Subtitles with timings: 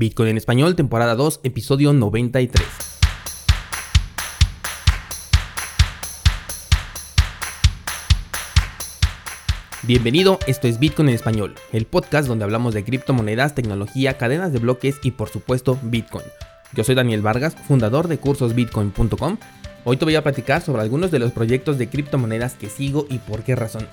[0.00, 2.66] Bitcoin en español, temporada 2, episodio 93.
[9.82, 14.60] Bienvenido, esto es Bitcoin en español, el podcast donde hablamos de criptomonedas, tecnología, cadenas de
[14.60, 16.24] bloques y por supuesto Bitcoin.
[16.72, 19.36] Yo soy Daniel Vargas, fundador de cursosbitcoin.com.
[19.84, 23.18] Hoy te voy a platicar sobre algunos de los proyectos de criptomonedas que sigo y
[23.18, 23.86] por qué razón.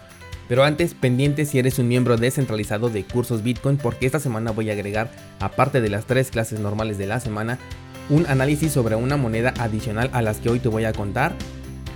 [0.48, 4.70] Pero antes, pendiente si eres un miembro descentralizado de cursos Bitcoin, porque esta semana voy
[4.70, 7.60] a agregar, aparte de las tres clases normales de la semana,
[8.10, 11.34] un análisis sobre una moneda adicional a las que hoy te voy a contar,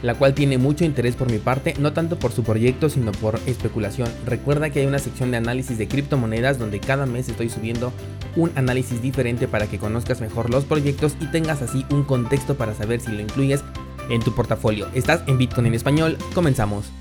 [0.04, 3.40] la cual tiene mucho interés por mi parte, no tanto por su proyecto, sino por
[3.46, 4.10] especulación.
[4.26, 7.94] Recuerda que hay una sección de análisis de criptomonedas donde cada mes estoy subiendo
[8.36, 12.74] un análisis diferente para que conozcas mejor los proyectos y tengas así un contexto para
[12.74, 13.64] saber si lo incluyes
[14.10, 14.88] en tu portafolio.
[14.94, 16.92] Estás en Bitcoin en español, comenzamos.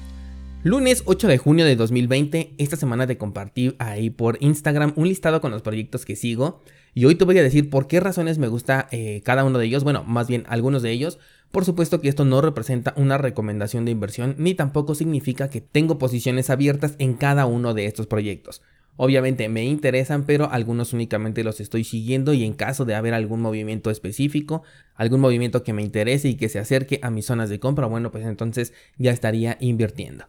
[0.62, 5.40] Lunes 8 de junio de 2020, esta semana te compartí ahí por Instagram un listado
[5.40, 6.60] con los proyectos que sigo
[6.92, 9.64] y hoy te voy a decir por qué razones me gusta eh, cada uno de
[9.64, 11.18] ellos, bueno, más bien algunos de ellos.
[11.50, 15.96] Por supuesto que esto no representa una recomendación de inversión ni tampoco significa que tengo
[15.96, 18.60] posiciones abiertas en cada uno de estos proyectos.
[18.98, 23.40] Obviamente me interesan, pero algunos únicamente los estoy siguiendo y en caso de haber algún
[23.40, 24.62] movimiento específico,
[24.94, 28.10] algún movimiento que me interese y que se acerque a mis zonas de compra, bueno,
[28.10, 30.26] pues entonces ya estaría invirtiendo.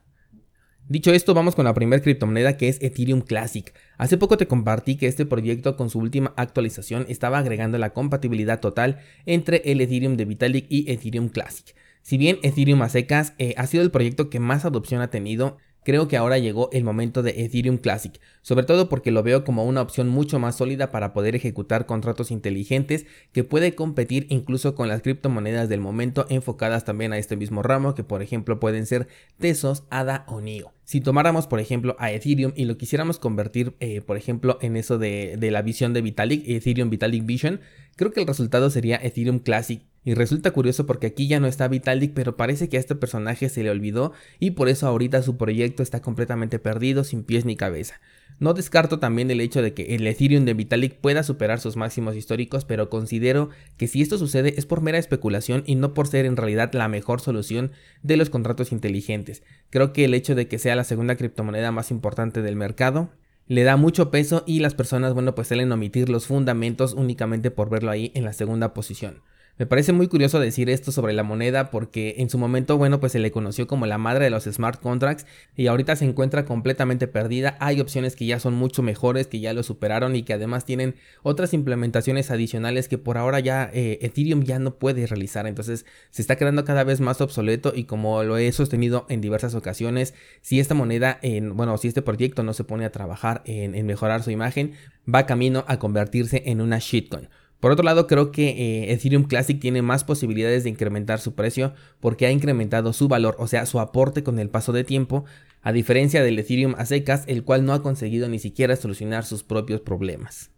[0.91, 3.73] Dicho esto, vamos con la primera criptomoneda que es Ethereum Classic.
[3.97, 8.59] Hace poco te compartí que este proyecto con su última actualización estaba agregando la compatibilidad
[8.59, 11.73] total entre el Ethereum de Vitalik y Ethereum Classic.
[12.01, 15.59] Si bien Ethereum a secas eh, ha sido el proyecto que más adopción ha tenido,
[15.83, 19.65] Creo que ahora llegó el momento de Ethereum Classic, sobre todo porque lo veo como
[19.65, 24.87] una opción mucho más sólida para poder ejecutar contratos inteligentes que puede competir incluso con
[24.87, 29.07] las criptomonedas del momento enfocadas también a este mismo ramo que por ejemplo pueden ser
[29.39, 30.71] Tesos, ADA o NIO.
[30.83, 34.99] Si tomáramos por ejemplo a Ethereum y lo quisiéramos convertir eh, por ejemplo en eso
[34.99, 37.59] de, de la visión de Vitalik, Ethereum Vitalik Vision,
[37.95, 41.67] creo que el resultado sería Ethereum Classic y resulta curioso porque aquí ya no está
[41.67, 45.37] Vitalik, pero parece que a este personaje se le olvidó y por eso ahorita su
[45.37, 48.01] proyecto está completamente perdido, sin pies ni cabeza.
[48.39, 52.15] No descarto también el hecho de que el Ethereum de Vitalik pueda superar sus máximos
[52.15, 56.25] históricos, pero considero que si esto sucede es por mera especulación y no por ser
[56.25, 57.71] en realidad la mejor solución
[58.01, 59.43] de los contratos inteligentes.
[59.69, 63.11] Creo que el hecho de que sea la segunda criptomoneda más importante del mercado
[63.45, 67.69] le da mucho peso y las personas, bueno, pues suelen omitir los fundamentos únicamente por
[67.69, 69.21] verlo ahí en la segunda posición.
[69.61, 73.11] Me parece muy curioso decir esto sobre la moneda porque en su momento, bueno, pues
[73.11, 77.07] se le conoció como la madre de los smart contracts y ahorita se encuentra completamente
[77.07, 77.57] perdida.
[77.59, 80.95] Hay opciones que ya son mucho mejores, que ya lo superaron y que además tienen
[81.21, 85.45] otras implementaciones adicionales que por ahora ya eh, Ethereum ya no puede realizar.
[85.45, 89.53] Entonces se está quedando cada vez más obsoleto y como lo he sostenido en diversas
[89.53, 93.75] ocasiones, si esta moneda, en, bueno, si este proyecto no se pone a trabajar en,
[93.75, 94.73] en mejorar su imagen,
[95.07, 97.29] va camino a convertirse en una shitcoin.
[97.61, 101.73] Por otro lado, creo que eh, Ethereum Classic tiene más posibilidades de incrementar su precio
[101.99, 105.25] porque ha incrementado su valor, o sea, su aporte con el paso de tiempo,
[105.61, 109.43] a diferencia del Ethereum a secas, el cual no ha conseguido ni siquiera solucionar sus
[109.43, 110.49] propios problemas.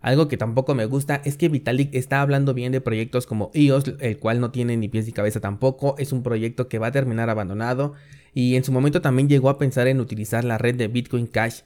[0.00, 3.94] Algo que tampoco me gusta es que Vitalik está hablando bien de proyectos como EOS,
[4.00, 6.92] el cual no tiene ni pies ni cabeza tampoco, es un proyecto que va a
[6.92, 7.94] terminar abandonado
[8.34, 11.60] y en su momento también llegó a pensar en utilizar la red de Bitcoin Cash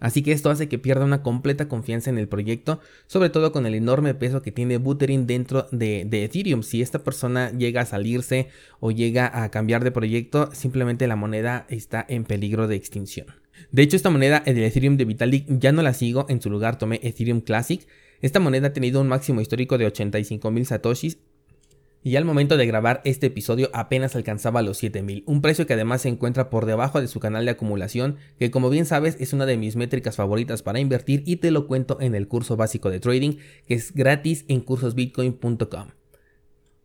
[0.00, 3.66] Así que esto hace que pierda una completa confianza en el proyecto, sobre todo con
[3.66, 6.62] el enorme peso que tiene Buterin dentro de, Ethereum.
[6.62, 8.48] Si esta persona llega a salirse
[8.80, 13.26] o llega a cambiar de proyecto, simplemente la moneda está en peligro de extinción.
[13.70, 16.78] De hecho, esta moneda, el Ethereum de Vitalik, ya no la sigo, en su lugar
[16.78, 17.86] tomé Ethereum Classic.
[18.22, 21.18] Esta moneda ha tenido un máximo histórico de 85 mil satoshis
[22.02, 26.02] y al momento de grabar este episodio apenas alcanzaba los 7000, un precio que además
[26.02, 29.46] se encuentra por debajo de su canal de acumulación, que como bien sabes es una
[29.46, 33.00] de mis métricas favoritas para invertir y te lo cuento en el curso básico de
[33.00, 35.88] trading, que es gratis en cursosbitcoin.com.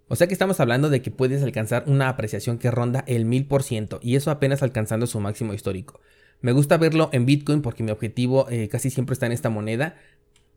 [0.08, 4.00] O sea que estamos hablando de que puedes alcanzar una apreciación que ronda el 1000%
[4.02, 6.00] y eso apenas alcanzando su máximo histórico.
[6.42, 9.96] Me gusta verlo en Bitcoin porque mi objetivo eh, casi siempre está en esta moneda,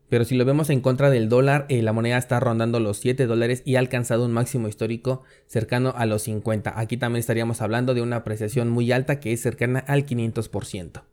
[0.09, 3.27] pero si lo vemos en contra del dólar, eh, la moneda está rondando los 7
[3.27, 6.79] dólares y ha alcanzado un máximo histórico cercano a los 50.
[6.79, 11.03] Aquí también estaríamos hablando de una apreciación muy alta que es cercana al 500%.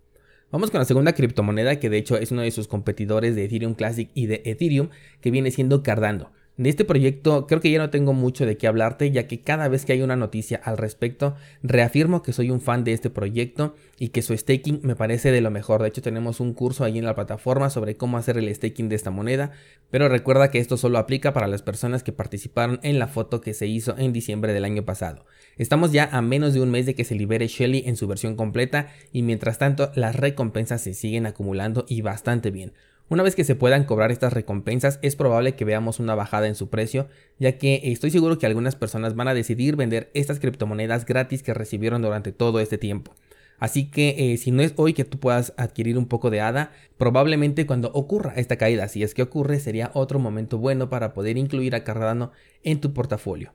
[0.50, 3.74] Vamos con la segunda criptomoneda que de hecho es uno de sus competidores de Ethereum
[3.74, 4.88] Classic y de Ethereum
[5.20, 6.32] que viene siendo Cardano.
[6.56, 9.68] De este proyecto creo que ya no tengo mucho de qué hablarte, ya que cada
[9.68, 13.74] vez que hay una noticia al respecto, reafirmo que soy un fan de este proyecto
[13.98, 15.82] y que su staking me parece de lo mejor.
[15.82, 18.96] De hecho, tenemos un curso ahí en la plataforma sobre cómo hacer el staking de
[18.96, 19.50] esta moneda,
[19.90, 23.52] pero recuerda que esto solo aplica para las personas que participaron en la foto que
[23.52, 25.26] se hizo en diciembre del año pasado.
[25.58, 28.34] Estamos ya a menos de un mes de que se libere Shelly en su versión
[28.34, 32.72] completa y mientras tanto las recompensas se siguen acumulando y bastante bien.
[33.08, 36.56] Una vez que se puedan cobrar estas recompensas es probable que veamos una bajada en
[36.56, 37.06] su precio,
[37.38, 41.54] ya que estoy seguro que algunas personas van a decidir vender estas criptomonedas gratis que
[41.54, 43.14] recibieron durante todo este tiempo.
[43.58, 46.72] Así que eh, si no es hoy que tú puedas adquirir un poco de ADA,
[46.98, 51.38] probablemente cuando ocurra esta caída, si es que ocurre, sería otro momento bueno para poder
[51.38, 52.32] incluir a Cardano
[52.64, 53.52] en tu portafolio.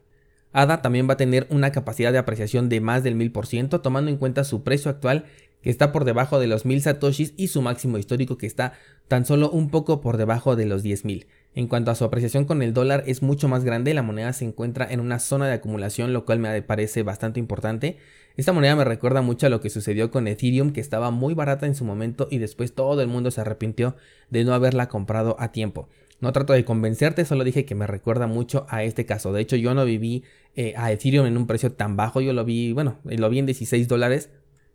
[0.53, 4.17] ADA también va a tener una capacidad de apreciación de más del 1000% tomando en
[4.17, 5.25] cuenta su precio actual
[5.61, 8.73] que está por debajo de los 1000 satoshis y su máximo histórico que está
[9.11, 11.25] tan solo un poco por debajo de los 10.000.
[11.53, 14.45] En cuanto a su apreciación con el dólar es mucho más grande, la moneda se
[14.45, 17.97] encuentra en una zona de acumulación, lo cual me parece bastante importante.
[18.37, 21.65] Esta moneda me recuerda mucho a lo que sucedió con Ethereum, que estaba muy barata
[21.65, 23.97] en su momento y después todo el mundo se arrepintió
[24.29, 25.89] de no haberla comprado a tiempo.
[26.21, 29.33] No trato de convencerte, solo dije que me recuerda mucho a este caso.
[29.33, 30.23] De hecho, yo no viví
[30.55, 33.45] eh, a Ethereum en un precio tan bajo, yo lo vi, bueno, lo vi en
[33.45, 34.29] 16 dólares,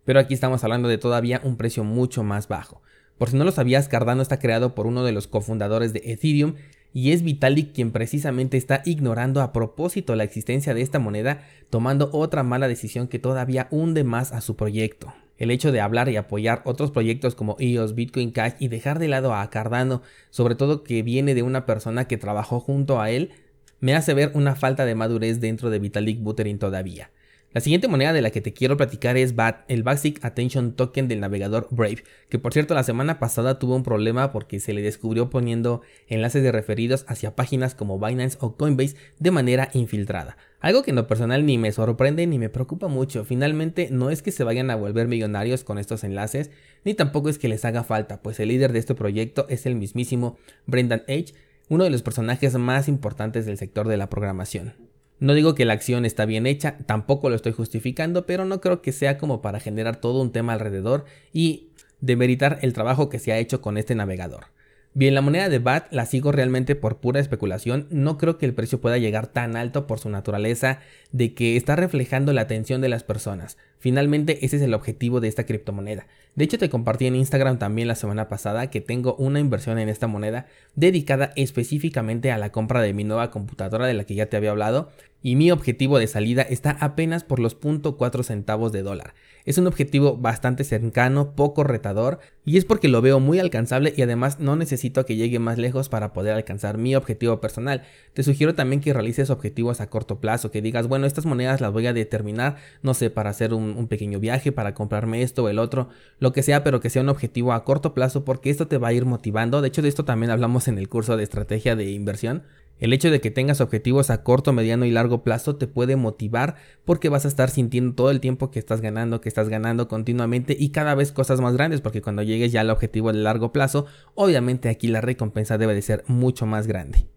[0.05, 2.83] pero aquí estamos hablando de todavía un precio mucho más bajo.
[3.17, 6.55] Por si no lo sabías, Cardano está creado por uno de los cofundadores de Ethereum
[6.93, 12.09] y es Vitalik quien precisamente está ignorando a propósito la existencia de esta moneda, tomando
[12.13, 15.13] otra mala decisión que todavía hunde más a su proyecto.
[15.37, 19.07] El hecho de hablar y apoyar otros proyectos como EOS, Bitcoin Cash y dejar de
[19.07, 23.31] lado a Cardano, sobre todo que viene de una persona que trabajó junto a él,
[23.79, 27.11] me hace ver una falta de madurez dentro de Vitalik Buterin todavía.
[27.57, 31.07] La siguiente moneda de la que te quiero platicar es BAT, el Basic Attention Token
[31.07, 34.83] del navegador Brave, que por cierto la semana pasada tuvo un problema porque se le
[34.83, 40.37] descubrió poniendo enlaces de referidos hacia páginas como Binance o Coinbase de manera infiltrada.
[40.59, 44.21] Algo que en lo personal ni me sorprende ni me preocupa mucho, finalmente no es
[44.21, 46.51] que se vayan a volver millonarios con estos enlaces,
[46.83, 49.73] ni tampoco es que les haga falta, pues el líder de este proyecto es el
[49.73, 50.37] mismísimo
[50.67, 51.33] Brendan H.,
[51.69, 54.86] uno de los personajes más importantes del sector de la programación.
[55.19, 58.81] No digo que la acción está bien hecha, tampoco lo estoy justificando, pero no creo
[58.81, 61.69] que sea como para generar todo un tema alrededor y
[62.01, 64.56] demeritar el trabajo que se ha hecho con este navegador.
[64.97, 67.85] Bien, la moneda de BAT la sigo realmente por pura especulación.
[67.91, 70.79] No creo que el precio pueda llegar tan alto por su naturaleza
[71.11, 73.59] de que está reflejando la atención de las personas.
[73.77, 76.07] Finalmente, ese es el objetivo de esta criptomoneda.
[76.33, 79.89] De hecho, te compartí en Instagram también la semana pasada que tengo una inversión en
[79.89, 84.31] esta moneda dedicada específicamente a la compra de mi nueva computadora de la que ya
[84.31, 84.89] te había hablado
[85.27, 89.13] y mi objetivo de salida está apenas por los 0.4 centavos de dólar.
[89.43, 94.01] Es un objetivo bastante cercano, poco retador, y es porque lo veo muy alcanzable y
[94.03, 97.83] además no necesito que llegue más lejos para poder alcanzar mi objetivo personal.
[98.13, 101.73] Te sugiero también que realices objetivos a corto plazo, que digas, bueno, estas monedas las
[101.73, 105.49] voy a determinar, no sé, para hacer un, un pequeño viaje, para comprarme esto o
[105.49, 105.89] el otro,
[106.19, 108.87] lo que sea, pero que sea un objetivo a corto plazo porque esto te va
[108.87, 109.61] a ir motivando.
[109.61, 112.43] De hecho, de esto también hablamos en el curso de estrategia de inversión.
[112.79, 116.55] El hecho de que tengas objetivos a corto, mediano y largo plazo te puede motivar
[116.85, 120.55] porque vas a estar sintiendo todo el tiempo que estás ganando, que estás ganando continuamente
[120.57, 123.87] y cada vez cosas más grandes porque cuando llegues ya al objetivo de largo plazo,
[124.13, 127.07] obviamente aquí la recompensa debe de ser mucho más grande.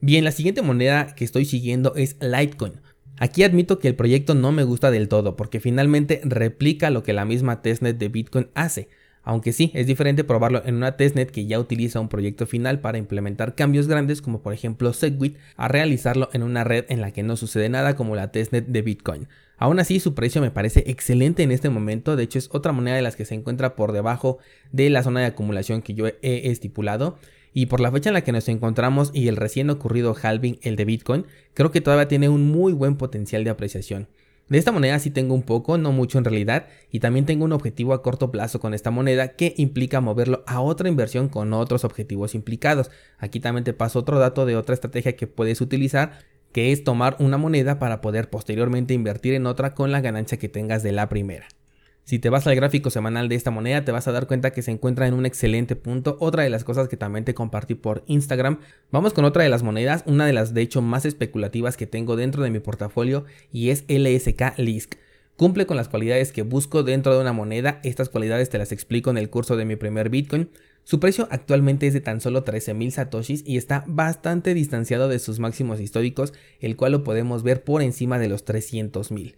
[0.00, 2.80] Bien, la siguiente moneda que estoy siguiendo es Litecoin.
[3.18, 7.14] Aquí admito que el proyecto no me gusta del todo porque finalmente replica lo que
[7.14, 8.90] la misma testnet de Bitcoin hace.
[9.26, 12.96] Aunque sí, es diferente probarlo en una testnet que ya utiliza un proyecto final para
[12.96, 17.24] implementar cambios grandes como por ejemplo Segwit a realizarlo en una red en la que
[17.24, 19.26] no sucede nada como la testnet de Bitcoin.
[19.58, 22.94] Aún así su precio me parece excelente en este momento, de hecho es otra moneda
[22.94, 24.38] de las que se encuentra por debajo
[24.70, 27.18] de la zona de acumulación que yo he estipulado
[27.52, 30.76] y por la fecha en la que nos encontramos y el recién ocurrido halving el
[30.76, 34.06] de Bitcoin, creo que todavía tiene un muy buen potencial de apreciación.
[34.48, 37.52] De esta moneda sí tengo un poco, no mucho en realidad, y también tengo un
[37.52, 41.84] objetivo a corto plazo con esta moneda que implica moverlo a otra inversión con otros
[41.84, 42.92] objetivos implicados.
[43.18, 46.20] Aquí también te paso otro dato de otra estrategia que puedes utilizar,
[46.52, 50.48] que es tomar una moneda para poder posteriormente invertir en otra con la ganancia que
[50.48, 51.48] tengas de la primera.
[52.06, 54.62] Si te vas al gráfico semanal de esta moneda, te vas a dar cuenta que
[54.62, 56.16] se encuentra en un excelente punto.
[56.20, 58.60] Otra de las cosas que también te compartí por Instagram.
[58.92, 62.14] Vamos con otra de las monedas, una de las de hecho más especulativas que tengo
[62.14, 64.94] dentro de mi portafolio y es LSK Lisk.
[65.34, 67.80] Cumple con las cualidades que busco dentro de una moneda.
[67.82, 70.48] Estas cualidades te las explico en el curso de mi primer Bitcoin.
[70.84, 75.40] Su precio actualmente es de tan solo 13.000 satoshis y está bastante distanciado de sus
[75.40, 79.34] máximos históricos, el cual lo podemos ver por encima de los 300.000.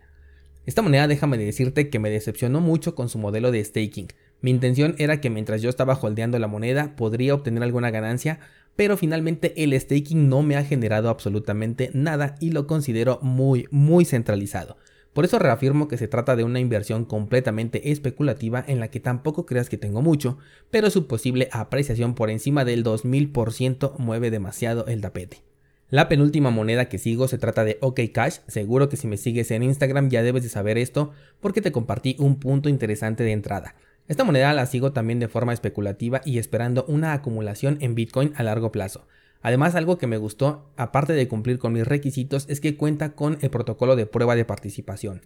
[0.69, 4.09] Esta moneda déjame decirte que me decepcionó mucho con su modelo de staking.
[4.43, 8.39] Mi intención era que mientras yo estaba holdeando la moneda podría obtener alguna ganancia,
[8.77, 14.05] pero finalmente el staking no me ha generado absolutamente nada y lo considero muy muy
[14.05, 14.77] centralizado.
[15.15, 19.47] Por eso reafirmo que se trata de una inversión completamente especulativa en la que tampoco
[19.47, 20.37] creas que tengo mucho,
[20.71, 25.48] pero su posible apreciación por encima del 2000% mueve demasiado el tapete.
[25.91, 29.63] La penúltima moneda que sigo se trata de OKCash, seguro que si me sigues en
[29.63, 33.75] Instagram ya debes de saber esto porque te compartí un punto interesante de entrada.
[34.07, 38.43] Esta moneda la sigo también de forma especulativa y esperando una acumulación en Bitcoin a
[38.43, 39.07] largo plazo.
[39.41, 43.39] Además, algo que me gustó, aparte de cumplir con mis requisitos, es que cuenta con
[43.41, 45.23] el protocolo de prueba de participación.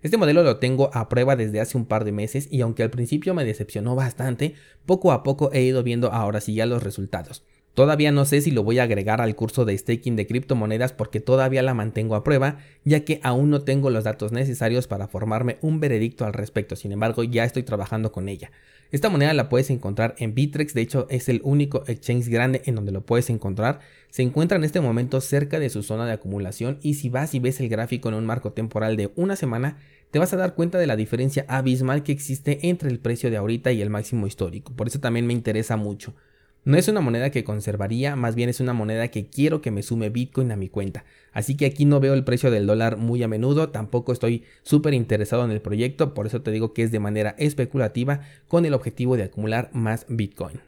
[0.00, 2.90] Este modelo lo tengo a prueba desde hace un par de meses y aunque al
[2.90, 4.54] principio me decepcionó bastante,
[4.86, 7.44] poco a poco he ido viendo ahora sí ya los resultados.
[7.76, 11.20] Todavía no sé si lo voy a agregar al curso de staking de criptomonedas porque
[11.20, 15.58] todavía la mantengo a prueba, ya que aún no tengo los datos necesarios para formarme
[15.60, 18.50] un veredicto al respecto, sin embargo ya estoy trabajando con ella.
[18.92, 22.76] Esta moneda la puedes encontrar en Bitrex, de hecho es el único exchange grande en
[22.76, 23.80] donde lo puedes encontrar.
[24.08, 27.40] Se encuentra en este momento cerca de su zona de acumulación y si vas y
[27.40, 29.76] ves el gráfico en un marco temporal de una semana,
[30.10, 33.36] te vas a dar cuenta de la diferencia abismal que existe entre el precio de
[33.36, 34.72] ahorita y el máximo histórico.
[34.74, 36.14] Por eso también me interesa mucho.
[36.66, 39.84] No es una moneda que conservaría, más bien es una moneda que quiero que me
[39.84, 41.04] sume Bitcoin a mi cuenta.
[41.32, 44.92] Así que aquí no veo el precio del dólar muy a menudo, tampoco estoy súper
[44.92, 48.74] interesado en el proyecto, por eso te digo que es de manera especulativa con el
[48.74, 50.58] objetivo de acumular más Bitcoin.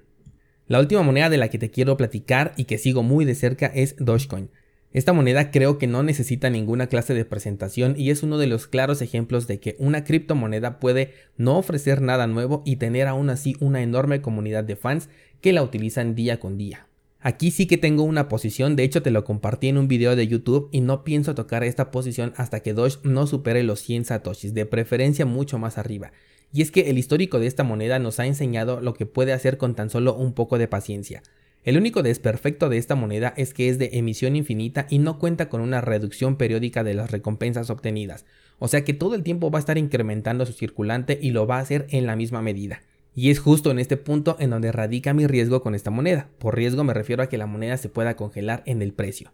[0.68, 3.66] La última moneda de la que te quiero platicar y que sigo muy de cerca
[3.66, 4.50] es Dogecoin.
[4.90, 8.66] Esta moneda creo que no necesita ninguna clase de presentación y es uno de los
[8.66, 13.54] claros ejemplos de que una criptomoneda puede no ofrecer nada nuevo y tener aún así
[13.60, 15.10] una enorme comunidad de fans
[15.40, 16.86] que la utilizan día con día.
[17.20, 20.28] Aquí sí que tengo una posición, de hecho te lo compartí en un video de
[20.28, 24.54] YouTube y no pienso tocar esta posición hasta que Doge no supere los 100 satoshis,
[24.54, 26.12] de preferencia mucho más arriba.
[26.52, 29.58] Y es que el histórico de esta moneda nos ha enseñado lo que puede hacer
[29.58, 31.22] con tan solo un poco de paciencia.
[31.64, 35.48] El único desperfecto de esta moneda es que es de emisión infinita y no cuenta
[35.48, 38.24] con una reducción periódica de las recompensas obtenidas,
[38.58, 41.58] o sea que todo el tiempo va a estar incrementando su circulante y lo va
[41.58, 42.80] a hacer en la misma medida.
[43.18, 46.28] Y es justo en este punto en donde radica mi riesgo con esta moneda.
[46.38, 49.32] Por riesgo me refiero a que la moneda se pueda congelar en el precio.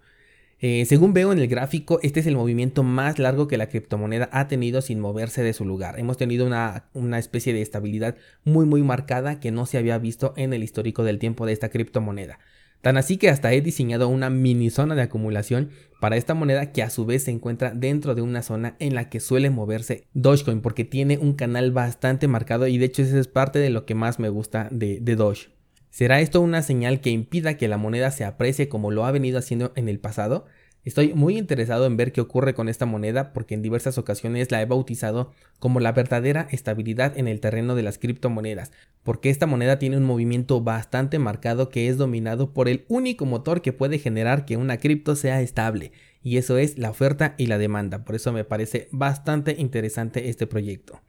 [0.59, 4.31] Eh, según veo en el gráfico, este es el movimiento más largo que la criptomoneda
[4.33, 6.01] ha tenido sin moverse de su lugar.
[6.01, 10.33] Hemos tenido una, una, especie de estabilidad muy muy marcada que no se había visto
[10.39, 12.39] en el histórico del tiempo de esta criptomoneda.
[12.85, 15.71] Tan así que hasta he diseñado una mini zona de acumulación
[16.03, 19.09] para esta moneda que a su vez se encuentra dentro de una zona en la
[19.09, 23.27] que suele moverse Dogecoin porque tiene un canal bastante marcado y de hecho esa es
[23.27, 25.49] parte de lo que más me gusta de, de Doge.
[25.89, 29.39] ¿Será esto una señal que impida que la moneda se aprecie como lo ha venido
[29.39, 30.45] haciendo en el pasado?
[30.85, 34.61] Estoy muy interesado en ver qué ocurre con esta moneda porque en diversas ocasiones la
[34.61, 38.71] he bautizado como la verdadera estabilidad en el terreno de las criptomonedas,
[39.03, 43.63] porque esta moneda tiene un movimiento bastante marcado que es dominado por el único motor
[43.63, 47.57] que puede generar que una cripto sea estable, y eso es la oferta y la
[47.57, 51.01] demanda, por eso me parece bastante interesante este proyecto.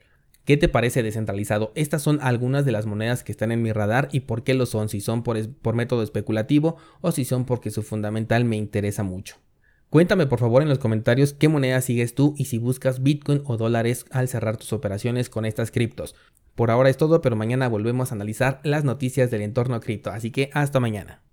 [0.46, 1.74] ¿Qué te parece descentralizado?
[1.75, 4.67] Estas son algunas de las monedas que están en mi radar y por qué lo
[4.67, 9.01] son, si son por, por, método especulativo o si son porque su fundamental me interesa
[9.01, 9.38] mucho.
[9.89, 13.56] Cuéntame por favor en los comentarios qué moneda sigues tú y si buscas Bitcoin o
[13.58, 16.15] dólares al cerrar tus operaciones con estas criptos.
[16.56, 20.32] Por ahora es todo, pero mañana volvemos a analizar las noticias del entorno cripto, así
[20.32, 21.22] que hasta mañana.